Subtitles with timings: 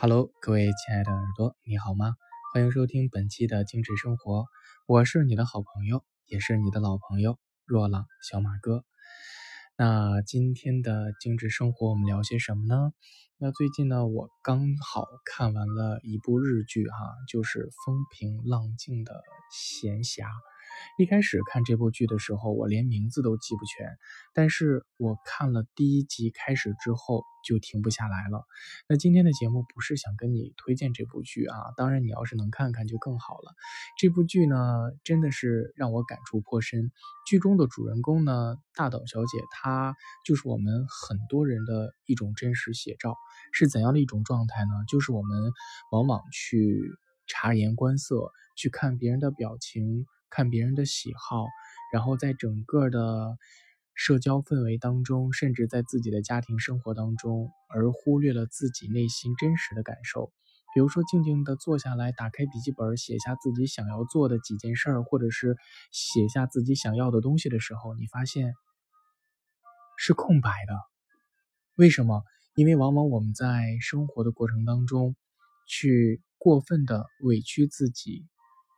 [0.00, 2.14] Hello，各位亲爱的耳朵，你好吗？
[2.54, 4.46] 欢迎收听本期的精致生活，
[4.86, 8.84] 我是你的好朋友，也是你的老朋友若朗小马哥。
[9.76, 12.92] 那今天的精致生活，我们聊些什么呢？
[13.38, 16.96] 那最近呢，我刚好看完了一部日剧，哈，
[17.26, 19.20] 就是风平浪静的
[19.50, 20.28] 闲暇。
[20.98, 23.96] 一开始看这部剧的时候，我连名字都记不全，
[24.34, 28.44] 但是我看了第一集开始之后就停不下来了。
[28.88, 33.54] 那今天的节目不是想跟你推荐这部剧啊，当然你要是能看看就更好了。
[33.98, 34.56] 这部剧呢，
[35.04, 36.90] 真的是让我感触颇深。
[37.26, 43.14] 剧中的主人公呢，大岛小姐，她就是我们很多人的一种真实写照。
[43.52, 44.70] 是怎样的一种状态呢？
[44.88, 45.52] 就是我们
[45.90, 46.80] 往往去
[47.26, 50.06] 察言观色，去看别人的表情。
[50.30, 51.46] 看别人的喜好，
[51.92, 53.36] 然后在整个的
[53.94, 60.32] 社交氛围当中，甚至在自己的家庭生活当中，而忽略了自己内心真实的感受。
[60.74, 65.56] 比如说，静静的坐下来，打开笔记本，写下自己想要做的几件事儿，或者是
[65.90, 68.52] 写下自己想要的东西的时候，你发现
[69.96, 70.74] 是空白的。
[71.76, 72.22] 为什么？
[72.54, 75.16] 因为往往我们在生活的过程当中，
[75.66, 78.26] 去过分的委屈自己，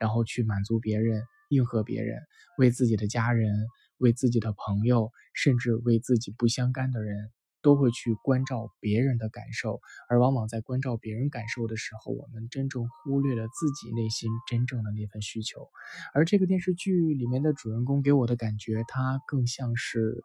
[0.00, 1.22] 然后去满足别人。
[1.48, 2.20] 应和别人，
[2.58, 3.66] 为自己的家人，
[3.98, 7.30] 为自己的朋友，甚至为自己不相干的人，
[7.62, 9.80] 都会去关照别人的感受。
[10.08, 15.68] 而往往在关照别人感受的时候，我们真正忽略了自己内心真正的那份需求。
[16.14, 20.22] 而这个电视剧里面的主人公给我的感觉，他更像是，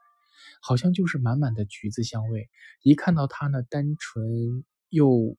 [0.62, 2.50] 好像就是满满的橘子香味。
[2.84, 5.38] 一看到他呢单纯又。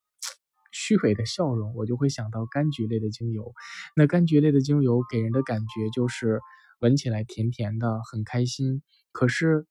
[0.72, 3.52] 虚伪的笑容，我就会想到柑橘类的精油。
[3.94, 6.40] 那柑橘类的精油给人的感觉就是
[6.80, 8.82] 闻起来甜甜的，很开心。
[9.12, 9.66] 可是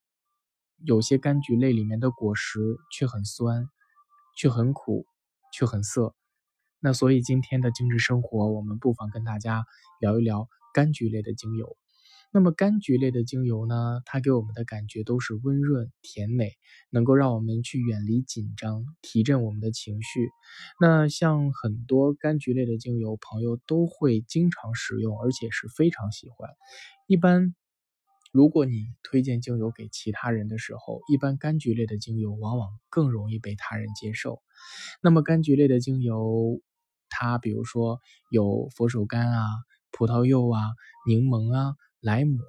[0.86, 2.60] 有些柑橘类里面的果实
[2.92, 3.68] 却很酸，
[4.38, 5.06] 却很苦，
[5.52, 6.16] 却很涩。
[6.80, 9.66] 那所以今天的精致生活，我们不妨跟大家
[10.00, 11.78] 聊一聊柑橘类的精油。
[12.34, 16.54] 那么柑橘类的精油呢，它给我们的感觉都是温润甜美，
[16.90, 20.30] 能够让我们去远离紧张，提振我们的情绪。
[20.80, 26.50] 那像很多柑橘类的精油，朋友都会经常使用，而且是非常喜欢。
[27.06, 27.54] 一般，
[28.32, 34.42] 如果你推荐精油给其他人的时候，一般柑橘类的精油往往更容易被他人接受。
[35.04, 36.62] 那么柑橘类的精油，
[37.10, 38.00] 它比如说
[38.30, 39.44] 有佛手柑啊、
[39.92, 40.62] 葡萄柚啊、
[41.06, 41.76] 柠檬啊。
[42.02, 42.40] 莱姆、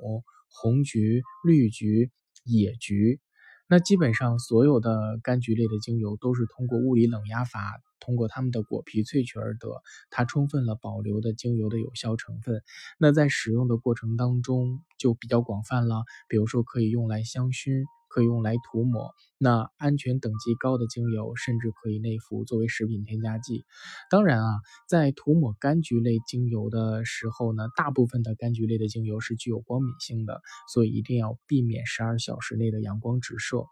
[0.51, 2.11] 红橘、绿橘、
[2.45, 3.21] 野菊，
[3.69, 9.69] 那基本上所有的柑橘类的精油都是通过物理冷压法，通过它们的果皮萃取而得，
[10.11, 12.63] 它充分了保留的精油的有效成分。
[12.99, 17.84] 那在使用的过程当中就比较广泛了，比如说可以用来香薰。
[18.12, 23.65] 可以用来涂抹，那安全等级高的精油甚至可以内服作为食品添加剂。
[24.11, 33.65] 当然啊，在涂抹柑橘类精油的时候呢，大部分的柑橘类的精油是具有光敏性的，所以一定要避免十二小时内的阳光直射。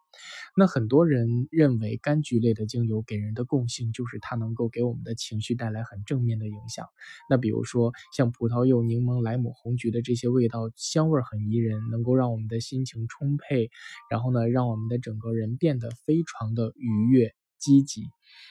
[0.57, 6.87] 那很多人认为柑橘类的精油给人的共性就是它能够给我们的情绪带来很正面的影响。
[7.29, 13.71] 那比如说像葡萄柚、柠檬、莱姆、红橘的这些味道，香味很宜人，能够让我们的心情充沛，
[14.11, 17.35] 然后呢，让我们的整个人变得非常的愉悦。
[17.61, 18.05] 积极，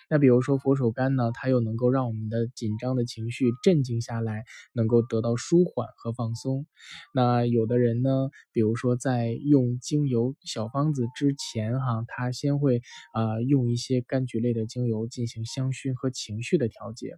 [0.09, 6.65] 那比如说佛手柑呢，它又能够让我们的紧张的情绪镇静下来，能够得到舒缓和放松。
[7.13, 12.81] 那有的人呢，比如说在用精油小方子之前，哈，他先会
[13.13, 17.15] 啊用一些柑橘类的精油进行香薰和情绪的调节。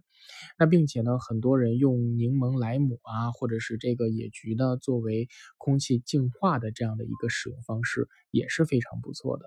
[0.58, 9.46] 那并且呢，很多人用柠檬、莱姆啊，或者是这个野菊呢，作为空气净化的这样的一个使用方式，也是非常不错的。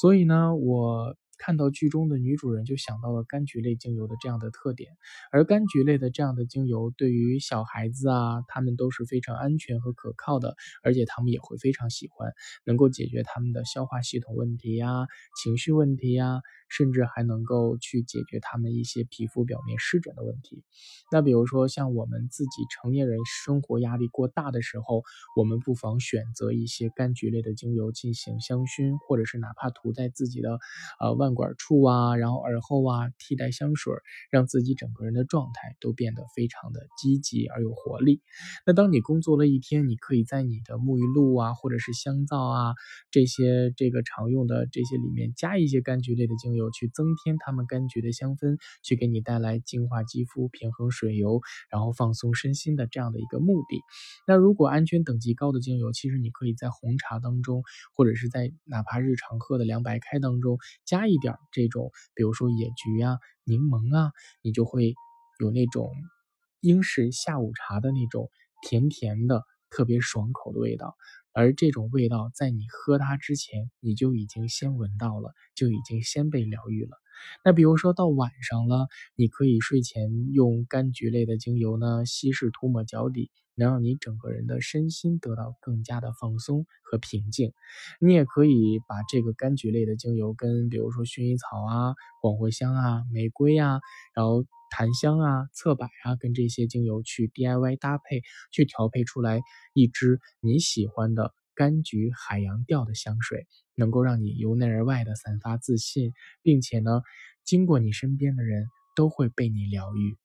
[0.00, 1.16] 所以呢，我。
[1.38, 4.90] 看到剧中的女主人，就想到了柑橘类精油的这样的特点，
[5.32, 12.32] 而柑橘类的这样的精油对于小孩子啊，他们都是非常安全和可靠的，而且他们也会非常喜欢，
[12.64, 15.06] 能够解决他们的消化系统问题呀、
[15.42, 16.40] 情绪问题呀。
[16.68, 20.62] 甚至还能够去解决他们一些皮肤表面湿疹的问题。
[21.10, 25.02] 那比如说像我们自己成年人生活压力过大的时候，
[25.36, 30.58] 我们不妨选择一些柑橘类的精油进行香薰，或者是哪怕涂在自己的
[31.00, 33.94] 呃腕管处啊，然后耳后啊，替代香水，
[34.30, 38.20] 让自己整个人的状态都变得非常的积极而有活力。
[38.66, 42.74] 那当你工作了一天，你可以在你的沐浴露啊，或者是香皂啊
[43.10, 46.57] 这些这个常用的这些里面加一些柑橘类的精油。
[46.58, 51.40] 油去增添它们柑橘的香氛，去给你带来净化肌肤、平衡水油，
[51.70, 53.80] 然后放松身心的这样的一个目的。
[54.26, 57.62] 那如果安全等级高的精油，其实你可以在红茶当中，
[57.94, 64.10] 或者是在哪怕日常喝的凉白开当中加一点这种，比如说野菊啊、柠檬啊，
[64.42, 64.94] 你就会
[65.40, 65.90] 有那种
[66.60, 68.28] 英式下午茶的那种
[68.60, 70.96] 甜甜的、特别爽口的味道。
[71.32, 76.90] 而这种味道在你喝它之前，你就已经先闻到了，就已经先被疗愈了。
[77.44, 87.52] 那比如说到晚上了，你可以睡前用柑橘类的精油呢，稀释涂抹脚底，能让你整个人的身心得到更加的放松和平静。
[88.00, 93.78] 你也可以把这个柑橘类的精油跟比如说薰衣草啊、广藿香啊、玫瑰啊，
[94.14, 94.44] 然后。
[94.70, 99.40] 檀香啊、侧柏啊，跟这些精油去 DIY 搭配，去调配出来
[99.74, 106.12] 一支你喜欢的柑橘海洋调的香水，能够让你由内而外的散发自信，
[106.42, 107.02] 并且呢，
[107.44, 110.16] 经过你身边的人都会被你疗愈。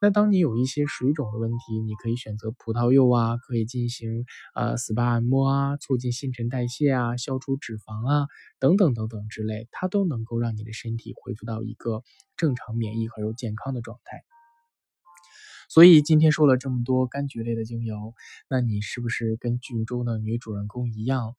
[0.00, 4.24] 那当你有一些水肿的问题，你可以选择葡萄柚啊，可以进行
[4.54, 8.26] 呃 SPA 按摩啊，促进新陈代谢啊，消除脂肪啊，
[8.58, 12.02] 等等等等之类，它都能够让你的身体恢复到一个
[12.36, 14.22] 正常免疫和又健康的状态。
[15.68, 18.14] 所以今天说了这么多柑橘类的精油，
[18.48, 21.34] 那你是不是跟剧中的女主人公一样？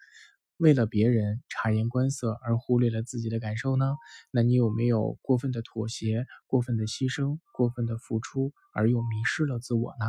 [0.58, 3.96] 为了别人察言观色而忽略了自己的感受呢？
[4.32, 10.06] 那你有没有过分的妥协、过分的牺牲、过分的付出，而又迷失了自我呢？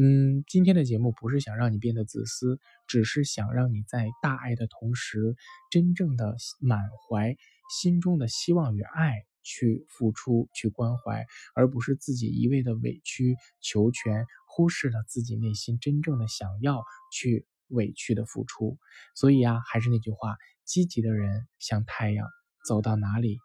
[0.00, 5.36] 嗯，今天的节目不是想让你变得自私，只是想让你在大爱的同时，
[5.70, 7.36] 真正的满怀
[7.80, 16.82] 心中的希望与爱去付出、去关怀，而不是自己一味的委曲求全，忽视了自己内心真正的想要
[17.12, 17.46] 去。
[17.68, 18.78] 委屈的付出，
[19.14, 22.26] 所以啊，还是那句话，积极的人像太阳，
[22.66, 23.38] 走到哪里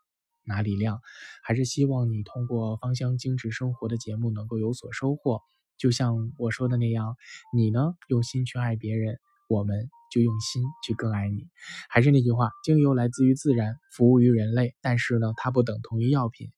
[0.44, 1.00] 哪里亮。
[1.44, 5.42] 还是希望你通过芳香精致生活的节目能够有所收获。
[5.78, 7.16] 就像我说的那样，
[7.54, 11.48] 你呢用心去爱别人，我们就用心去更爱你。
[11.90, 16.50] 还是那句话，精油来自于自然，服务于人类，但是呢，它不等同于药品。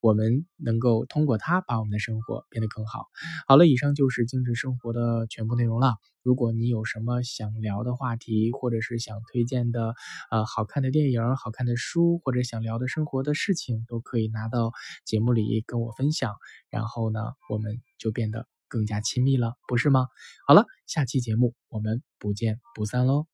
[0.00, 3.06] 我们能够通过它把我们的生活变得更好。
[3.46, 5.94] 好了，以上就是精致生活的全部内容了。
[6.24, 9.94] 如果你有什么想聊的话题，或者是想推荐的
[10.32, 14.72] 呃好看的电影、好看的书，或者想聊的生活的事情，都可以拿到
[15.04, 16.34] 节目里跟我分享。
[16.68, 20.06] 然后呢，我们就变得更加亲密了，不是吗？
[20.48, 23.31] 好了，下期节目我们不见不散喽。